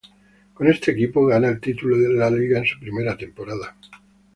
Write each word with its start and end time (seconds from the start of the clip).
Con 0.55 0.67
este 0.67 0.93
equipo 0.93 1.27
gana 1.27 1.49
el 1.49 1.59
título 1.59 1.95
de 1.95 2.31
Liga 2.31 2.57
en 2.57 2.65
su 2.65 2.79
primera 2.79 3.15
temporada. 3.15 3.75